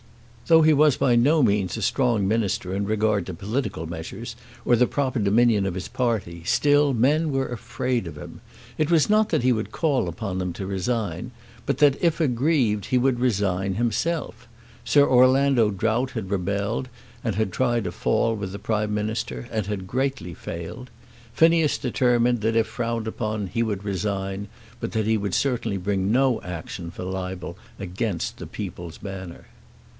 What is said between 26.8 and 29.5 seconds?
for libel against the "People's Banner."